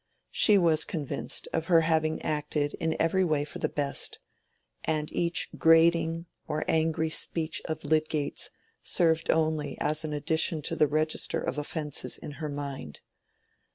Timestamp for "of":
1.53-1.67, 7.65-7.85, 11.39-11.59